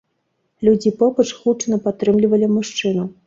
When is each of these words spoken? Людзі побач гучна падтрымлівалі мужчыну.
Людзі 0.67 0.91
побач 1.01 1.27
гучна 1.41 1.79
падтрымлівалі 1.85 2.51
мужчыну. 2.57 3.09